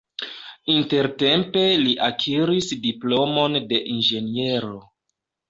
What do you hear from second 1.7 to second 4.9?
li akiris diplomon de inĝeniero.